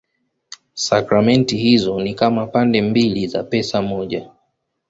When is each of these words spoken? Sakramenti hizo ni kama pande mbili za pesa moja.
Sakramenti 0.73 1.57
hizo 1.57 2.01
ni 2.01 2.13
kama 2.15 2.47
pande 2.47 2.81
mbili 2.81 3.27
za 3.27 3.43
pesa 3.43 3.81
moja. 3.81 4.29